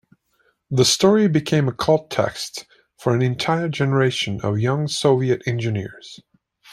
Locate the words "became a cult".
1.27-2.09